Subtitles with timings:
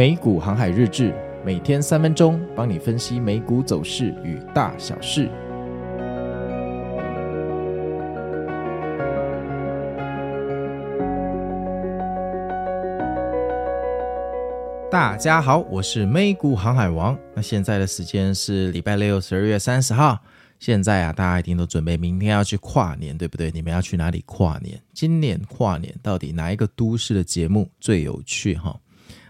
[0.00, 5.28] 美股航海日志，每天三分钟，帮你分析美股走势与大小事。
[14.90, 17.14] 大家好，我是美股航海王。
[17.34, 20.18] 那现在的时间是礼拜六，十二月三十号。
[20.58, 23.50] 现在啊，大家一定都准备明天要去跨年，对不对？
[23.50, 24.80] 你们要去哪里跨年？
[24.94, 28.54] 今年跨年到底哪一个都市的节目最有趣？
[28.54, 28.74] 哈？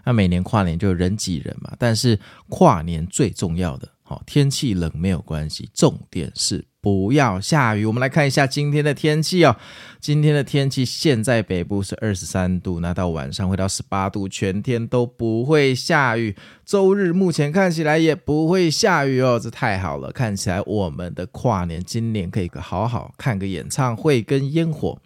[0.03, 2.19] 那每年跨年就人挤人嘛，但是
[2.49, 7.85] 跨年最重要的，好，天气冷没有关系，重点是不要下雨。
[7.85, 9.55] 我们来看一下今天的天气哦。
[9.99, 16.35] 今天的天气，现在北部是二十三度，那到晚上会到十八度，全天都不会下雨。
[16.65, 24.99] 周日目前看起来也不会下雨哦，这太好了，看起来我们的跨年今年可以好好看个演唱会跟烟火。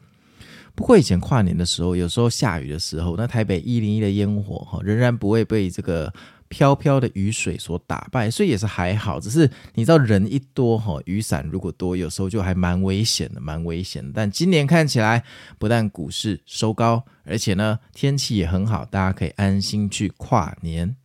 [0.75, 6.13] 不过以前跨年的时候，有时候下雨的时候，那台北一零一的烟火哈，仍然不会被这个
[6.49, 9.19] 飘飘的雨水所打败，所以也是还好。
[9.19, 14.11] 只是你知道人一多哈，雨伞如果多，有时候就还蛮危险的，蛮危险的。
[14.13, 15.23] 但今年看起来，
[15.57, 20.95] 不但股市收高，而且呢天气也很好，大家可以安心去跨年。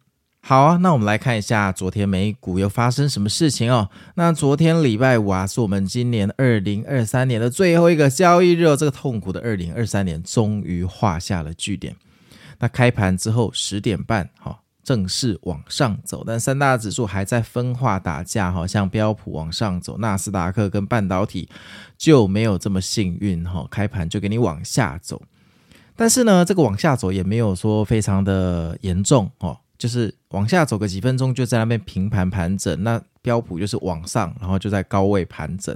[0.43, 3.89] 好啊，那我们来看一下昨天美股又发生什么事情哦。
[4.15, 8.77] 那昨天礼拜五啊，是我们今年二零二三年的最后一个交易日哦。
[8.77, 11.95] 这个痛苦的二零二三年终于画下了句点。
[12.59, 21.49] 那开盘之后十点半，哈，正式往上走，但三大指数还在分化打架，哈，像标普往上走，纳斯达克跟半导体
[21.97, 25.23] 就没有这么幸运，哈，开盘就给你往下走。
[25.95, 29.59] 但是呢，这个往下走也没有说非常的严重，哦。
[29.81, 32.83] 就是往下走个几分钟，就在那边平盘盘整。
[32.85, 35.75] 那标普就是往上，然后就在高位盘整。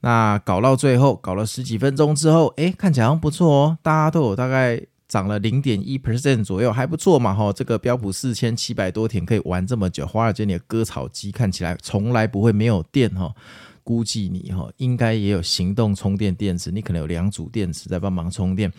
[0.00, 7.52] 那搞到最后，搞了十几分钟之后，诶，看起来好像不错哦，大家都有大概涨了零点一 percent 左右，还不错嘛哈。
[7.52, 13.34] 这个标普四千七百多点可以玩这么久，华尔街你的割草机看起来从来不会没有电哈。
[13.82, 18.72] 估计你哈应该也有行动充电电池，你可能有两组电池在帮忙充电。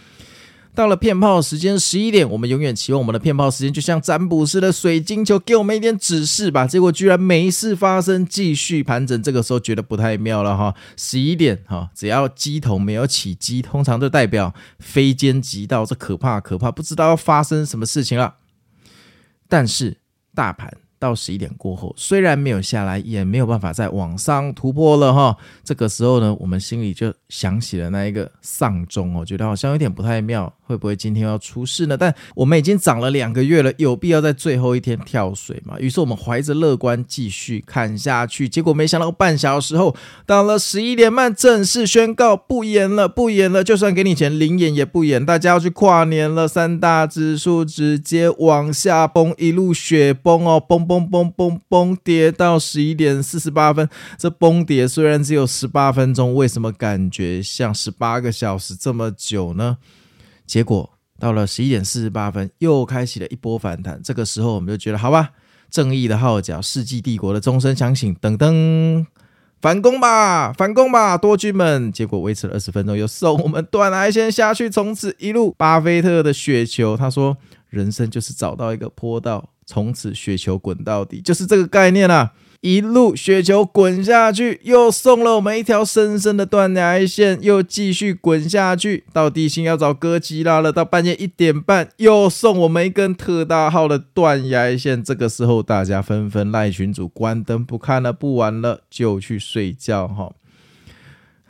[0.78, 6.68] 到了骗炮时间十一点，我们永远期望我们的骗炮时间就像占卜师的水晶球，给我们一点指示吧。
[6.68, 9.24] 结果居然没事发生，继续盘整。
[9.24, 10.76] 这个时候觉得不太妙了哈。
[10.96, 18.36] 十一点哈，只要机头没有起机，通常就代表非奸即盗，这可怕可怕，不知道要发生什么事情了。
[19.50, 19.98] 但是
[20.36, 20.72] 大盘。
[21.00, 25.38] 到十一点过后，虽然没有下来，也没有办法再往上突破了哈。
[25.64, 31.96] 这个时候呢，我们心里就想起了那一个丧钟，我觉得好像有点不太妙，会不会今天要出事呢？
[31.96, 35.76] 但我们已经涨了两个月了，有必要在最后一天跳水吗？
[35.80, 38.50] 于是我们怀着乐观继续看下去。
[38.50, 45.24] 结果没想到半小时后，到了十一点半，正式宣告不演了，不演了，就算给你钱，零演也不演。
[45.24, 50.87] 大家要去跨年了，三大指数直接往下崩，一路雪崩哦，崩。
[50.88, 59.78] 崩崩崩崩跌到十一点四十八分，这崩跌虽然只有十八分钟，为什么感觉像十八个小时这么久呢？
[60.46, 60.90] 结果
[61.20, 64.02] 到了十一点四十八分，又开启了一波反弹。
[64.02, 65.32] 这个时候我们就觉得，好吧，
[65.70, 69.06] 正义的号角，世纪帝国的钟声响醒，噔噔，
[69.60, 71.92] 反攻吧，反攻吧，多军们！
[71.92, 76.96] 结果维持了二十分钟，又送我们断崖线下去，从此一路巴菲特的雪球。
[76.96, 77.36] 他说，
[77.70, 79.50] 人生就是找到一个坡道。
[79.68, 82.32] 从此雪球滚到底，就是这个概念啊！
[82.62, 90.72] 一路雪球滚下去，又送了我们一条深深的断崖线，又继续滚下去，到地心要找哥吉拉了。
[90.72, 95.04] 到半夜一点半，又送我们一根特大号的断崖线。
[95.04, 100.34] 这个时候，大家纷纷赖群主关灯不看了，不玩了，就去睡觉哈。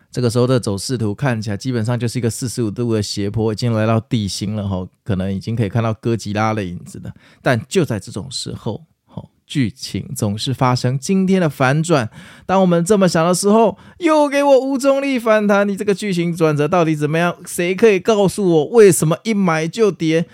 [0.09, 7.11] 这个时候的走势图看起来基本上就是一个四十五度的斜坡，已经来到地心了哈，可能已经可以看到哥吉拉的影子了。
[7.41, 12.09] 但就在这种时候，哈，剧情总是发生今天的反转。
[12.45, 15.67] 当我们这么想的时候，又给我无重力反弹。
[15.67, 17.35] 你这个剧情转折到底怎么样？
[17.45, 20.25] 谁可以告诉我为什么一买就跌？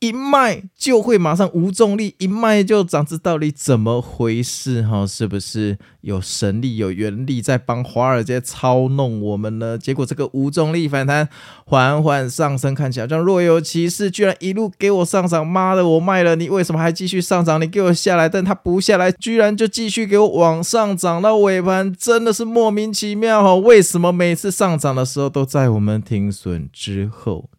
[0.00, 4.82] 一卖就会马上无重力，一卖就涨，这到底怎么回事？
[4.82, 9.76] 哈，是不是有神力、有原力在帮华尔街操弄我们呢？
[9.76, 11.28] 结果这个无重力反弹
[11.66, 15.46] 缓缓上升，看起来像若有其事，居然一路给我上涨。
[15.46, 17.60] 妈的，我卖了你，为什么还继续上涨？
[17.60, 23.54] 你给我下来，但它不下来，居然就继续给我往上涨到尾盘，真的是莫名其妙哈！
[23.54, 27.50] 为什么每次上涨的时候都在我们停损之后？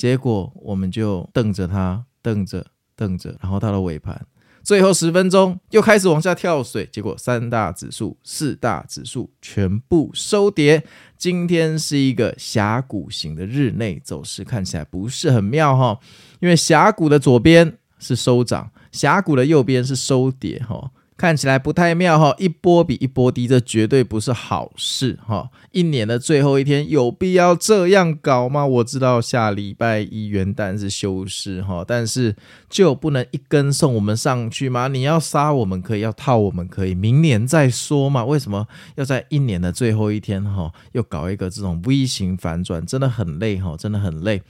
[0.00, 2.64] 结果我们就瞪着它，瞪着
[2.96, 4.26] 瞪着，然后到了尾盘，
[4.62, 6.88] 最后十分钟又开始往下跳水。
[6.90, 10.82] 结果三大指数、四大指数全部收跌。
[11.18, 16.00] 今天是一个峡谷型的日内走势，看起来不是很妙哈。
[16.40, 20.90] 因为峡谷的左边是收涨，峡谷的右边是收跌，哈。
[21.20, 25.50] 看起来不太妙哈，一波比一波低，这绝对不是好事哈。
[25.70, 28.64] 一年的最后一天，有必要这样搞吗？
[28.64, 32.34] 我知道下礼拜一元旦是休市哈，但是
[32.70, 34.88] 就不能一根送我们上去吗？
[34.88, 38.24] 你要杀我们可以，要套我们可以，明年再说嘛。
[38.24, 42.86] 为什么要在一年的最后一天哈，又搞一个这种 V 型反转？
[42.86, 44.40] 真的很累哈，真的很累。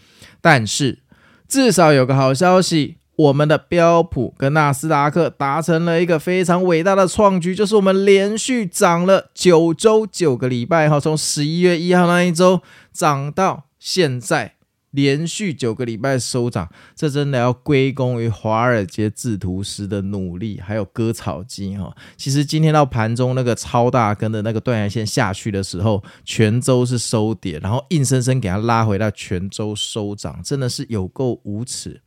[0.40, 1.00] 但是
[1.48, 2.99] 至少有个好消息。
[3.20, 14.54] 我们的标普跟纳斯达克达成了一个非常伟大的创举，就是我们连续涨了九周九个礼拜，哈，从十一月一号那一周涨到现在，
[14.90, 21.94] 连续九个礼拜收涨，这真的要归功于华尔街制图师的努力，还有割草机，哈。
[22.16, 32.00] 其实今天到盘中那个超大根的那个断崖线下去的时候，全周是收跌，然后硬生生给它拉回到全周收涨，真的是有够无耻。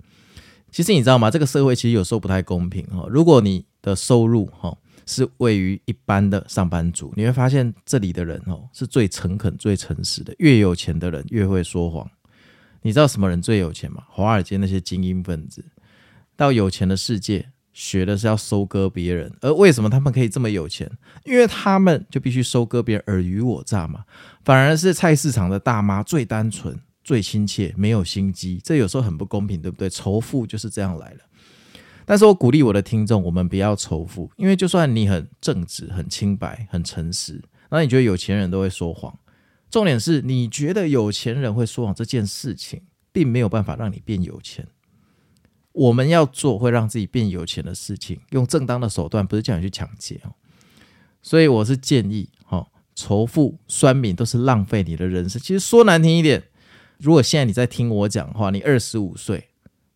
[0.74, 1.30] 其实你知道吗？
[1.30, 3.06] 这个社会其实有时候不太公平哈。
[3.08, 4.76] 如果你的收入哈
[5.06, 10.34] 是位于一般的上班族，你会发现这里的人哦是最诚恳、最诚实的。
[10.40, 12.10] 越有钱的人越会说谎。
[12.82, 14.04] 你知道什么人最有钱吗？
[14.10, 15.64] 华尔街那些精英分子
[16.36, 20.90] 到有钱的世界学的是要收割别人，而为什么他们可以这么有钱？
[21.24, 24.06] 因为他们就必须收割别人尔虞我诈嘛。
[24.44, 26.80] 反而是菜市场的大妈最单纯。
[27.04, 29.90] 最亲切，没有心机，这有时候很不公平，对不对？
[29.90, 31.20] 仇富就是这样来的。
[32.06, 39.18] 但是我鼓励我的听众，我们不要仇富，因为就算你很正直、很清白、很诚实，那你觉得有钱人都会说谎。
[39.70, 44.68] 重点是你觉得有钱人会说谎这件事情，并没有办法让你变有钱。
[45.72, 50.36] 我们要做会让自己变有钱的事情，用正当的手段，不是叫你去抢劫哦。
[51.22, 55.42] 所以我是建议，哈，仇富、酸民都是浪费你的人生。
[55.42, 56.44] 其实说难听一点。
[57.04, 59.50] 如果现在你在听我讲话，你二十五岁，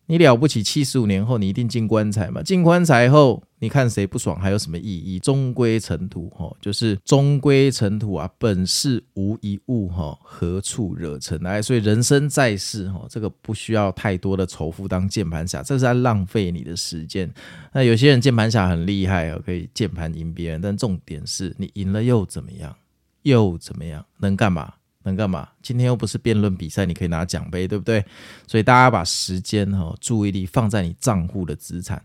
[0.04, 2.42] 你了不起，七十五年后你一定进棺材嘛？
[2.42, 5.18] 进棺材后，你看谁不爽，还有什么意义？
[5.18, 8.30] 终归尘土，哈，就是终归尘土啊！
[8.36, 11.62] 本是无一物，哈，何处惹尘埃？
[11.62, 17.32] 所以人生在世，哈，这个不需要太多的仇富当键盘侠，这是在浪费你的时间。
[17.72, 22.76] 那有些人键盘侠很厉害哦，可以键盘赢别人，但重点是你赢了又怎么样？
[23.22, 24.04] 又怎么样？
[24.18, 24.74] 能干嘛？
[25.08, 25.48] 能干嘛？
[25.62, 28.04] 今天又不是辩论比赛，你可以拿奖杯，对不对？
[28.46, 32.00] 所以大家把时间和注意力放在你账户的资产。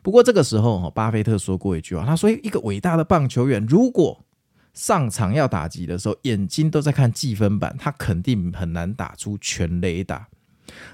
[0.00, 4.24] 不过这个时候，巴菲特说过一句话，他说：“一个伟大的棒球员，如果
[4.72, 10.28] 上场要打击的时候，眼睛都在看计分板，他肯定很难打出全垒打。”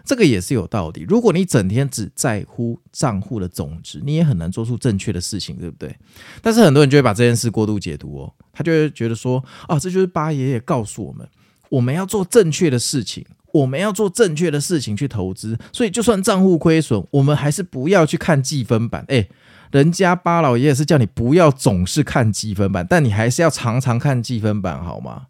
[0.04, 1.06] 这个也是有道理。
[1.08, 5.96] 如果你整天只在乎账户的总值，你也很难做出正确的事情，对不对？
[6.42, 11.26] 但是很多人就会把这件事过度解读哦，他就会觉得说：“啊，这就是巴爷爷告诉我们。”
[11.70, 19.04] 我们要做正确的事情，我们要做正确的事情去投资，所以就算账户亏损，我们还是不要去看计分板。
[19.08, 19.28] 诶，
[19.70, 25.26] 人家巴老爷爷是叫你不要总是看计分板，但你还是要常常看计分板，好吗？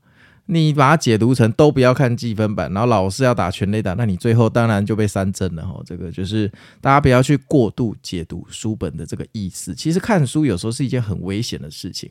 [0.46, 5.81] 你把它解读成都不要看计分板，然后老是要打全垒打，那你最后当然就被三针了哈。
[5.87, 6.50] 这个就是
[6.81, 9.72] 大家不要去过度解读书本的这个意思。
[9.72, 12.10] 其实看书有时候是一件很危险的事情，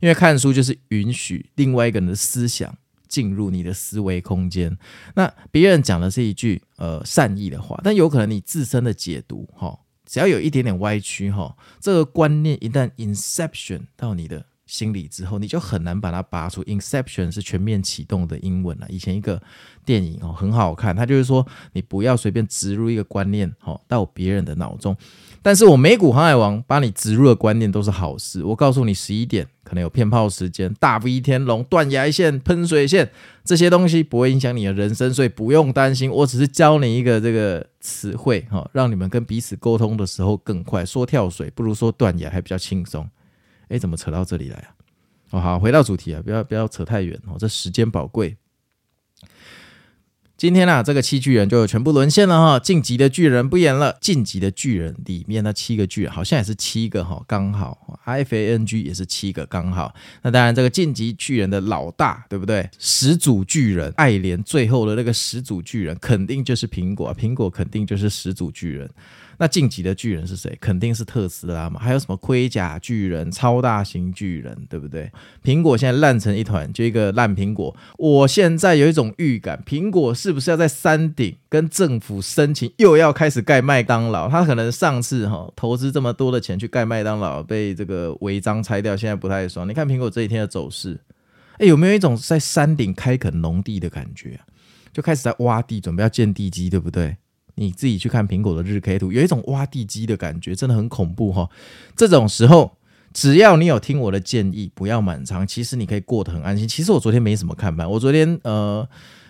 [0.00, 2.76] 因为看书就是允许另外一个人的思想。
[3.12, 4.78] 进入你的思维空间，
[5.14, 16.64] 那别人讲的是一句呃善意的话，但有可能你自身的解读哈，只要有一点点歪曲哈，这个观念一旦 inception 到你的心理之后，你就很难把它拔出。
[16.64, 19.38] inception 是全面启动的英文啊，以前一个
[19.84, 24.96] 电影哦很好看，它就是说你不要随便植入一个观念哦到别人的脑中。
[25.42, 28.42] 但是我美股航海王把你植入的观念都是好事。
[28.42, 33.10] 我告诉你，十一点可能有骗炮时间，大 V 天龙、断崖线、喷水线
[33.44, 36.10] 这些东西不会影响你的人生，所以不用担心。
[36.10, 40.82] 我只是教你一个这个词汇哈，让你们跟彼此沟通的时候更快。
[40.86, 43.06] 说跳水不如说断崖还比较轻松。
[43.72, 44.68] 诶，怎么扯到这里来啊？
[45.30, 48.36] 哦，好，回到主题啊，不要不要扯太远哦，这时间宝贵。
[50.36, 53.96] 今天啊，这个七巨人就全部沦陷了哈，晋级的巨人不演了。
[54.00, 59.94] 晋级的巨人里面那七个巨人好像也是七个哈，刚好 I F A N G 也是七个刚好。
[60.22, 62.68] 那当然，这个晋级巨人的老大，对不对？
[62.78, 68.90] 始祖巨人爱莲最后的那个始祖巨人，肯定就是苹果，苹果肯定就是始祖巨人。
[69.38, 70.56] 那晋级的巨人是谁？
[70.60, 71.80] 肯定是特斯拉嘛。
[71.80, 75.10] 还有什么盔甲巨人、超大型巨人，对不对？
[75.42, 77.74] 苹果现在烂成一团，就一个烂苹果。
[77.98, 84.28] 我现在有一种预感，苹果是不是要在山顶跟政府申请，又要开始盖麦当劳？
[84.28, 89.68] 他可能上次哈、哦、投资这么多的钱去盖麦当劳，被这个违章拆掉，现在不太爽。
[89.68, 91.00] 你看苹果这几天的走势，
[91.58, 94.38] 哎，有没有一种在山顶开垦农地的感觉？
[94.92, 97.16] 就开始在挖地，准备要建地基，对不对？
[97.54, 101.48] 你自己去看苹果的日 K 图，有一种挖地基的感觉，真的很恐怖哈。
[101.96, 102.76] 这种时候，
[103.12, 106.66] 只要你有听我的建议，不要满仓，其实你可以过得很安心。
[106.66, 108.88] 其实我昨天没什么看盘，我昨天呃。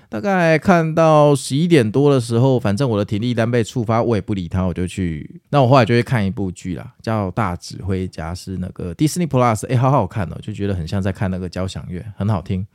[0.09, 5.41] 大概看到十一点多的时候，反正我的停利单被触发，我也不理他，我就去。
[5.49, 12.67] 那我后来就会看一部剧啦，叫《大指挥家》，是那个 Disney Plus，哎，好好看哦，就觉得很像在看那个交响乐，很好听。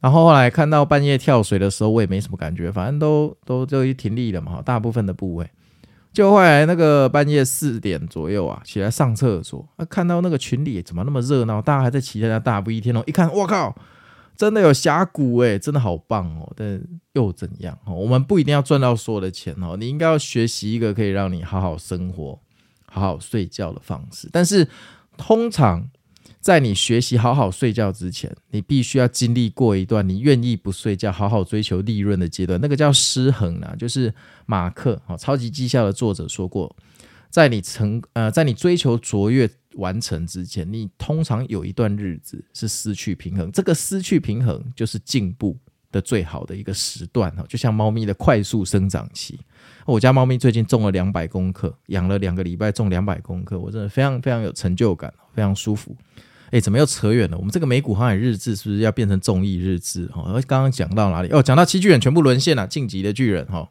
[0.00, 5.48] 然后后来看到半夜跳水的时候，我也没什么感觉，反正都都就一停立了嘛，大部分的部位。
[6.12, 13.76] 就后来那个半夜四点左右啊，起来上厕所，啊，看到那个群里怎么那么热闹，大家还在期待那大不一天哦，一看，我靠！
[14.36, 16.50] 真的有峡谷诶，真的好棒哦！
[16.56, 17.78] 但又怎样？
[17.84, 19.76] 我们不一定要赚到所有的钱哦。
[19.78, 22.40] 你应该要学习一个可以让你好好生活、
[22.86, 24.30] 好好睡觉的方式。
[24.32, 24.66] 但是，
[25.18, 25.86] 通常
[26.40, 32.60] 在你学习好好睡觉之前，你必须要经历过一段你愿意不睡觉、好好追求利润的阶段。
[32.60, 34.12] 那个叫失衡啊，就是
[34.46, 36.74] 马克哦，超级绩效的作者说过，
[37.28, 39.48] 在你成呃，在你追求卓越。
[39.76, 43.52] 完成之前，你通常有一段日子是失去平衡。
[43.52, 45.56] 这个失去平衡就是进步
[45.92, 49.38] 的最好的一个时段哈，就像猫咪的快速生长期。
[49.86, 55.96] 我家猫咪最近重了两百公克，养了两个礼拜，重两百公克，我真的非常非常有成就感，非常舒服。
[56.50, 57.36] 诶，怎么又扯远了？
[57.36, 60.06] 我们这个美股航海日志是不是要变成综艺日志？
[60.06, 61.28] 哈，刚刚讲到哪里？
[61.30, 63.68] 哦，讲到七巨人全部沦陷了，晋级的巨人哈。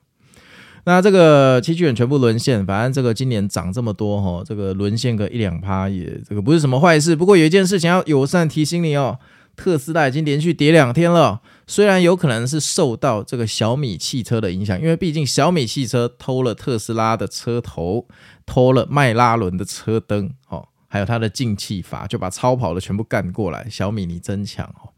[0.86, 7.16] 那这个七巨人全部沦陷，反正这个今年涨这么多哈，这个沦陷个一两趴也这个不是什么坏事。
[7.18, 9.20] 不过有一件事情要友善提醒你哦，
[9.58, 18.08] 特斯拉已经连续跌两天了，虽然有可能是受到这个小米汽车的影响，因为毕竟小米汽车偷了特斯拉的车头，
[18.46, 23.66] 偷了迈拉伦的车灯，哦，还有它的进气阀，就把超跑的全部干过来。
[23.70, 24.92] 小米你真强哦，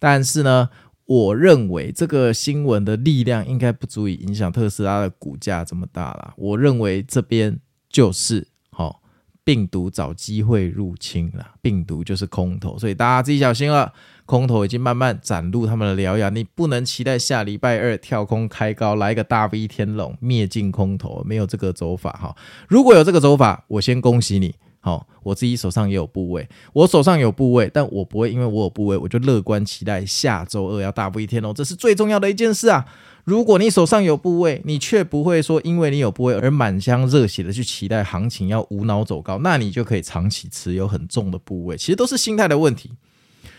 [0.00, 0.70] 但是呢。
[1.10, 6.34] 我认为这个新闻的力量应该不足以影响特斯拉的股价这么大了。
[6.36, 7.58] 我认为这边
[7.88, 9.02] 就是好
[9.42, 13.92] 病毒找机会入侵了，病毒就是空头，所以大家自己小心了。
[14.24, 22.36] 空头已经慢慢展露他们的獠牙，你不能期待下礼拜二跳空开高来个大 V 天龙灭尽空头，没有这个走法哈。
[22.68, 24.54] 如果有这个走法，我先恭喜你。
[24.80, 32.86] 好，我自己手上也有部位，我手上有部位，但我不会因为我有部位，我就乐观期待下周二要大不一天哦，这是最重要的一件事啊！
[33.24, 42.90] 如果你手上有部位，你却不会说因为你有部位而满腔热血的去期待行情要无脑走高，那你就可以长期持有很重的部位，其实都是心态的问题，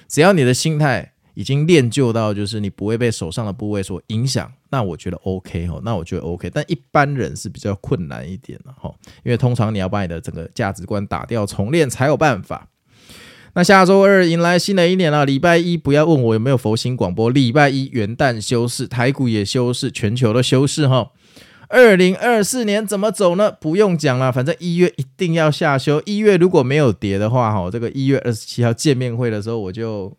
[0.07, 1.13] 只要你的心态。
[1.33, 8.91] 已经练就到，就是你不会被手上的部位所影响，那我觉得 OK 哦，那我觉得 OK，但一般人是比较困难一点的哈，
[9.23, 12.69] 因为通常你要把你的整个价值观打掉重练才有办法。
[13.53, 21.11] 那下周二迎来新的一年了，礼拜一不要问我有没有佛心广播，礼拜一元旦休市，台股也休市，全球都休市哈。
[21.67, 23.51] 二零二四年怎么走呢？
[23.51, 30.15] 不用讲了，反正一月一定要下休，一月如果没有跌的话哈，这个一月二十七号见面会的时候我就。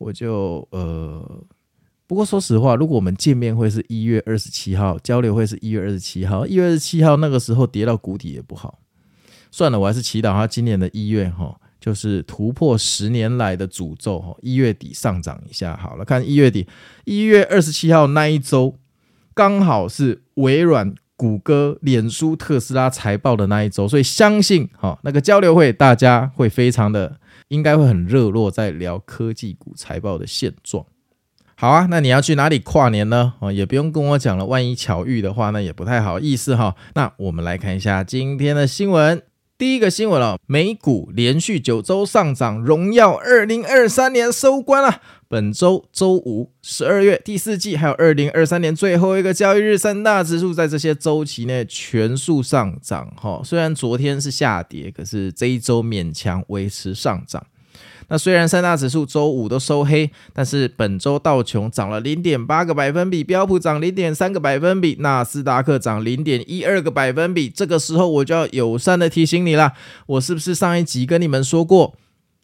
[0.00, 1.22] 我就呃，
[2.10, 8.80] 不过说实话，如果我们见面会是一月二十七号，交流会是一月二十七号，一月二十七号那个时候跌到谷底也不好。
[9.52, 16.04] 算了，我还是祈祷他今年的一月哈，就是突破十年来的诅咒哈，一月底上涨一下好了。
[16.04, 16.66] 看一月底，
[17.04, 18.74] 一月二十七号那一周，
[19.32, 27.20] 刚好是微软、谷歌、脸书、特斯拉财报的那一周，所以相信哈，那个交流会大家会非常的。
[27.50, 30.86] 应该会很热络，在聊科技股财报的现状。
[31.60, 33.34] 好啊，那你要去哪里跨年呢？
[33.38, 36.74] 哦，也不用跟我讲了，万一巧遇的话，那也不太好意思哈。
[36.94, 39.20] 那我们来看一下今天的新闻。
[39.58, 45.02] 第一个新闻哦，美股连续九周上涨，荣耀二零二三年收官了。
[45.28, 53.12] 本周周五，十二月第四季，还有二零二三年最后一个交易日，三大指数在这些周期内全数上涨。
[53.20, 57.44] 哈，虽然昨天是下跌，可是这一周勉强维持上涨。
[58.10, 67.48] 那虽然三大指数周五都收黑，但是本周道琼涨了零点八个百分比，标普涨零点三个百分比，纳斯达克涨零点一二个百分比。
[67.48, 69.72] 这个时候我就要友善的提醒你了，
[70.06, 71.94] 我是不是上一集跟你们说过？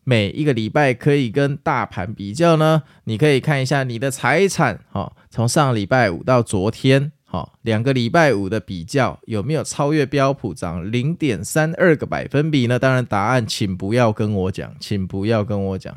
[0.04, 12.78] 每一个礼拜可以跟大盘比较呢，你可以看一下你的财产，哈，从上礼拜五到昨天，好，两个礼拜五的比较有没有超越标普涨零点三二个百分比呢？
[12.78, 15.94] 当然，答案请不要跟我讲，请不要跟我讲。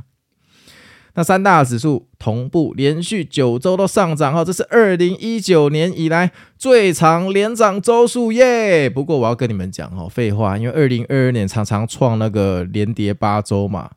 [1.14, 8.90] 那三大指数同步连续九周都上涨，哈，这是二零一九年以来最长连涨周数耶。
[8.90, 13.92] 不过我要跟你们讲，哈，废话，因为二零二二年常常创那个连跌八周嘛。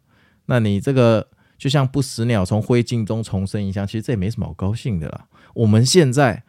[0.46, 5.26] 那你这个就像不死鸟从灰烬中重生一样，其实这也没什么好高兴的啦。
[5.54, 6.42] 我们现在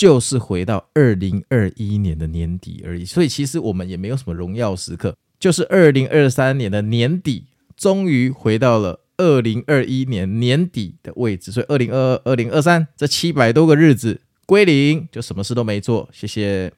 [0.00, 3.04] 就是回到二零二一年的年底而已。
[3.04, 7.44] 所以其实我们也没有什么荣耀时刻，就是二零二三年的年底，
[7.76, 11.52] 终于回到了二零二一年年底的位置。
[11.52, 16.08] 所以二零二二、二零二三这七百多个日子归零，就什么事都没做。
[16.10, 16.72] 谢谢。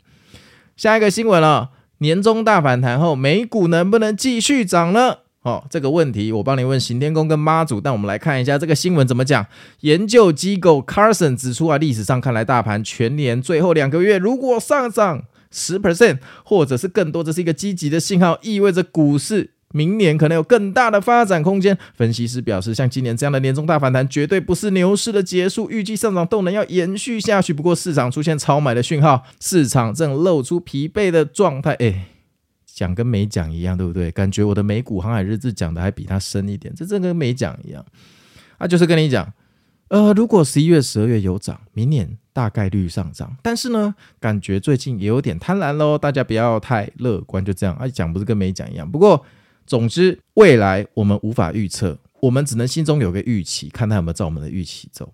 [0.76, 5.18] 下一个新闻了、年终大反弹后，美股能不能继续涨呢？
[5.42, 9.44] 哦，这个问题我帮你问行天宫跟妈祖，但我们来看一下这个新闻怎么讲。
[9.80, 21.76] 研究机构 Carson 指出啊，历史上看来，大盘全年最后两个月如果上涨十 percent 或者是更多，这是一个积极的信号，意味着股市明年可能有更大的发展空间。
[21.96, 27.52] 分析师表示，像今年这样的年终大反弹，绝对不是牛市的结束，预计上涨动能要延续下去。
[27.52, 31.72] 不过市场出现超买的讯号，市场正露出疲惫的状态。
[31.80, 32.11] 哎。
[32.82, 34.10] 讲跟没讲一样，对不对？
[34.10, 37.84] 感觉我的美股航海日志讲的还比他深一点，这这跟没讲一样。
[38.58, 39.32] 啊，就是跟你讲，
[39.86, 43.36] 呃，如果十一月、十二月有涨，明年大概率上涨。
[43.40, 47.76] 但是呢，感觉最近也有点贪婪喽，大家不要太乐观，就这样。
[47.76, 48.90] 啊，讲不是跟没讲一样。
[48.90, 49.24] 不过，
[49.64, 55.12] 总之未来我们无法预测，我们只能心中有个预期，看他有没有照我们的预期走。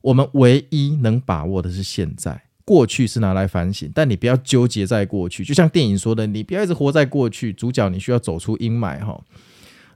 [0.00, 2.47] 我们唯一能把握的是现在。
[2.68, 5.42] 过去是拿来反省，但你不要纠结在过去。
[5.42, 7.50] 就像电影说的，你不要一直活在过去。
[7.50, 9.18] 主角你需要走出阴霾哈。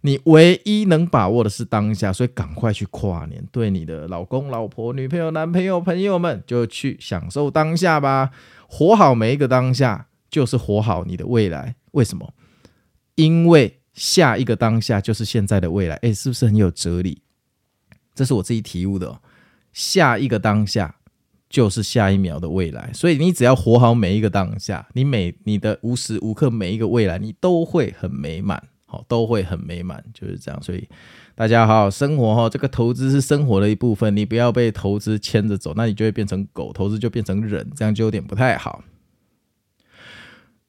[0.00, 3.46] 你唯一能把握的是当下，所以赶快去跨年。
[3.52, 8.30] 对你的老公、老婆、女朋友、男朋友、朋友们，就去享受当下吧。
[8.66, 11.74] 活好每一个当下，就是活好你的未来。
[11.90, 12.32] 为什么？
[13.16, 15.96] 因为下一个当下就是现在的未来。
[15.96, 17.20] 诶，是不是很有哲理？
[18.14, 19.20] 这是我自己体悟的。
[19.74, 20.96] 下一个当下。
[21.52, 30.62] 就是下一秒的未来，所以你只要活好每一个当下，你每你的无时无刻每一个未来，你都会很美满，好，都会很美满，就是这样。
[30.62, 30.88] 所以
[31.34, 38.82] 大家好好生活哈，这个投资是生活的一部分，你不要被投资牵着走，那你就会变成狗，投资就变成人，这样就有点不太好。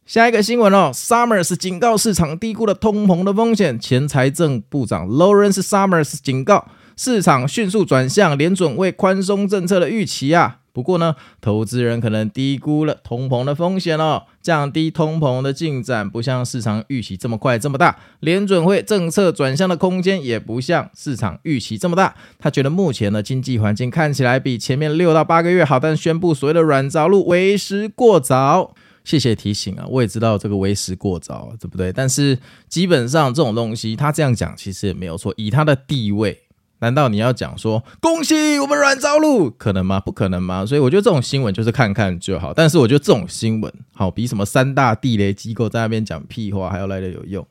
[0.05, 10.59] 下一个新闻哦，Summers 警告市场低估了通膨的风险，前财政部长 Lawrence Summers 警告市场迅速转向联准会宽松政策的预期啊。
[10.73, 14.23] 不过呢，投资人可能低估了通膨的风险哦。
[14.41, 22.15] 降低通膨的进展不像市场预期这么快这么大，联准会政策转向的空间也不像市场预期这么大。
[22.39, 28.73] 他觉得目前的经济环境看起来比前面六到八个月好，但宣布所谓的软着陆为时过早。
[29.05, 31.93] 谢谢提醒啊，我也知道这个为时过早，对不对？
[31.93, 36.41] 但是基本上这种东西，他这样讲其实也没有错，以他的地位。
[36.83, 40.01] 难道你要讲说恭喜我们软着陆可能吗？
[40.01, 40.65] 不可能吗？
[40.65, 42.53] 所以我觉得这种新闻就是看看就好。
[42.53, 47.47] 但是我觉得这种新闻好比什么三大地雷机构在那边讲屁话还要来得有用。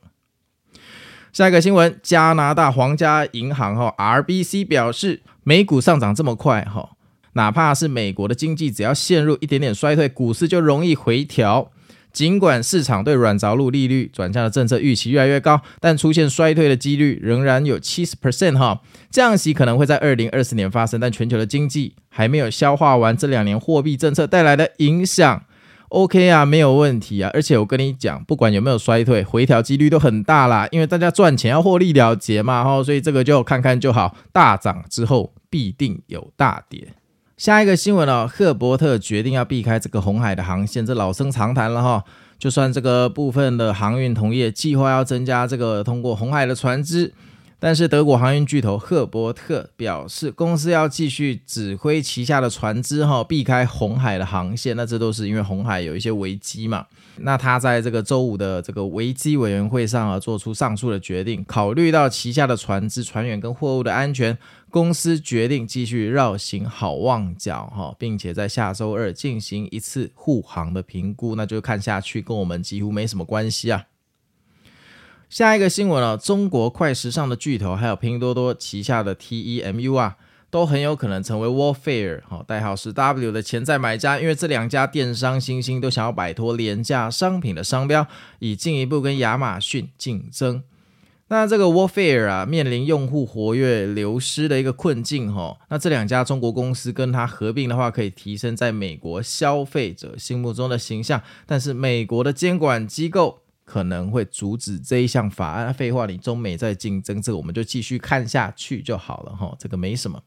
[1.31, 6.91] 下一个新闻，加拿大皇家银行哈 RBC 表示，美股上涨这么快哈，
[7.33, 11.71] 哪怕是美国的经济只要陷入一点点衰退，股市就容易回调。
[12.13, 18.81] 尽管市场对软着陆利率转向的政策预期越来越高，但出现衰退的几率仍然有七十 percent 哈。
[19.09, 25.43] 降息可能会在二零二四年发生，但全球的经济还没有消化完这两年货币政策带来的影响。
[25.89, 27.29] OK 啊，没有问题啊。
[27.33, 34.15] 而且我跟你讲，不管有没有衰退，回调几率都很大啦，因为大家赚钱要获利了结嘛，哈，所以这个就看看就好。
[34.31, 36.87] 大涨之后必定有大跌。
[37.43, 42.01] 下一个新闻哦，赫伯特决定要避开这个红海的航线，这老生常谈了哈。
[42.39, 47.13] 就算这个部分的航运同业计划要增加这个通过红海的船只，
[47.59, 54.77] 但是德国航运巨头赫伯特表示，公司要继续指挥旗下的船只哈，避开红海的航线。
[54.77, 56.85] 那这都是因为红海有一些危机嘛。
[57.17, 64.37] 那他在这个周五的这个危机委员会上啊，做出上述的决定，考虑到旗下的船只、船员跟货物的安全。
[64.73, 73.85] 公司决定继续绕行好望角哈，并且在下周二进行一次护航的评估，那就看下去跟我们几乎没什么关系啊。
[75.29, 80.17] 下一个新闻啊，中国快时尚的巨头还有拼多多旗下的 TEMU 啊，
[80.49, 88.07] 都很有可能成为 Wayfair 哈，代号是 W 的潜在买家，因为这两家电商新星都想要摆脱廉价商品的商标，
[88.39, 90.63] 以进一步跟亚马逊竞争。
[91.29, 95.57] 那这个 Warfare 啊，面临用户活跃流失的一个困境哈。
[95.69, 101.19] 那这两家中国公司跟它合并的话，可以提升在美国消费者心目中的形象。
[101.47, 105.73] 但是美国的监管机构可能会阻止这一项法案。
[105.73, 109.55] 废话，你中美在竞争，这个我们就继续看下去就好了哈。
[109.57, 110.21] 这个没什么。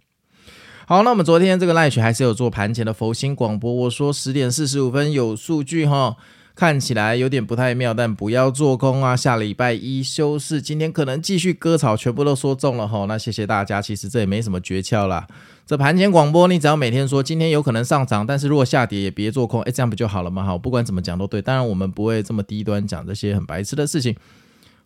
[0.87, 3.72] 好，那我们昨天这个 Live 还是有做盘前的佛心广播。
[3.72, 6.16] 我说十点四十五分有数据哈。
[6.56, 9.14] 看起来有点不太妙，但不要做空啊！
[9.14, 13.04] 下礼拜一休市，今天可能继续割草，全部都说中了吼。
[13.04, 15.26] 那谢谢大家，其实这也没什么诀窍啦。
[15.66, 20.44] 这盘前广播，你只要每天说今天有可能上涨，但是如果下跌也别做空，诶，这样不就好了吗？
[20.44, 21.42] 好，不管怎么讲都对。
[21.42, 24.16] 当然我们不会这么低端讲这些很白痴的事情，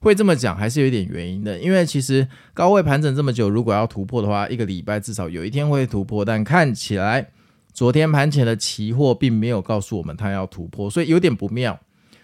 [0.01, 1.57] 会这么讲还是有一点原因的。
[1.61, 7.29] 因为其实高位盘整这么久，如果要突破的话，一个礼拜至少有一天会突破，但看起来。
[7.73, 11.79] 昨天盘前的期货并没有告诉我们它要突破，所以有点不妙。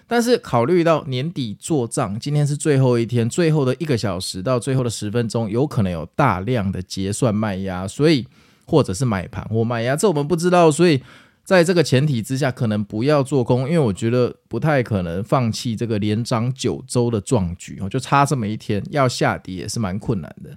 [0.08, 8.24] 但是考虑到年底做账，今天是最后一天，最后的一个小时到最后的十分钟，有可能有大量的结算卖压，所以
[8.66, 10.70] 或者是买盘或卖压，这我们不知道。
[10.70, 11.02] 所以
[11.42, 20.56] 在这个前提之下，可能不要做空，因为我觉得不太可能放弃这个连涨九周的壮举，就差这么一天，要下跌也是蛮困难的。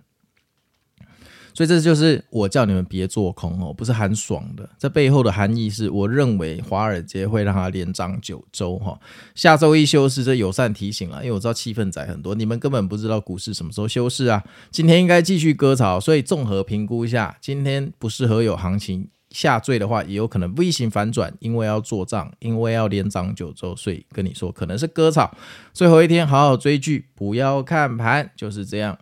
[1.54, 4.70] 所以这就是我叫你们别做空哦，不是很爽的。
[4.78, 9.00] 这背后的含义是我认为华尔街会让它连涨九周哈。
[9.36, 14.44] 下周一休市，这友善提醒了，因为我知道气氛仔很多，你们根本不知道股市什么时候休市啊。
[14.72, 25.36] 今天应该继续割草，所以综合评估一下，今天不适合有行情下坠的话，也有可能 V 型反转，因为要做账，因为要连涨九周，所以跟你说可能是割草。
[25.74, 28.98] 最后一天好好追剧，不要看盘，就是这样。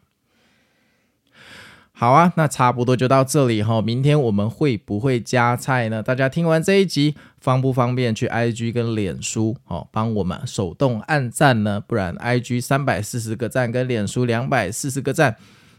[2.00, 3.82] 好啊，那差不多就到这里哈。
[3.82, 6.04] 明天我们会不会加菜呢？
[6.04, 11.82] 大家听完这一集，方不方便去 IG 跟脸书哦，帮我们手动按赞呢？
[11.82, 15.38] 不然 IG 三百四十个赞跟脸书两百四十个赞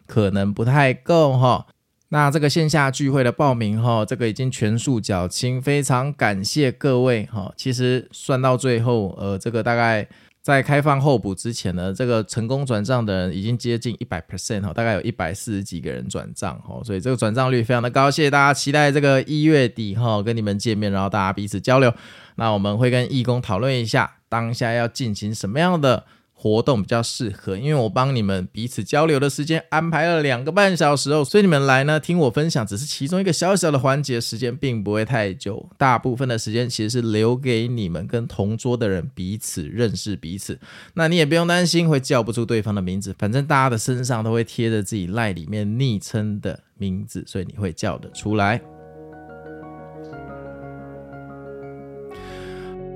[0.09, 1.67] 可能不太够哈。
[2.09, 7.53] 那这个线下聚会的报名哈，这个已经全数缴清，非常感谢各位哈。
[7.57, 10.09] 其实算到最后，呃，这个大概。
[10.55, 21.93] 在开放候补之前呢，这个成功转账的人已经接近一百 percent 哦，大概有一百四十几个人转账哦，所以这个转账率非常的高，谢谢大家，期待这个一月底哈跟你们见面，然后大家彼此交流，
[22.37, 26.05] 那我们会跟义工讨论一下当下要进行什么样的。
[26.41, 40.57] 活动比较适合，因为我帮你们彼此交流的时间安排了两个半小时哦，所以你们来呢听我分享只是其中一个小小的环节，时间并不会太久，大部分的时间其实是留给你们跟同桌的人彼此认识彼此。
[40.95, 48.61] 那你也不用担心会叫不出对方的名字，反正大家的身上都会贴着自己赖里面昵称的名字，所以你会叫得出来。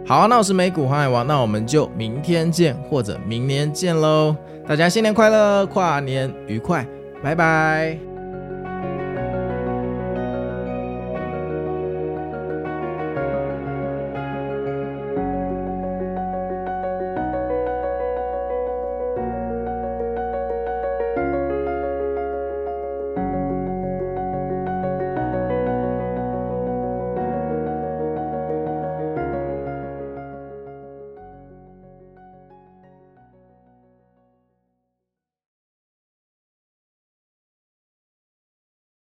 [0.05, 4.37] 好，那我是美股航海王，那我们就明天见，或者明年见喽！
[4.67, 6.87] 大家新年快乐，跨年愉快，
[7.23, 8.12] 拜拜。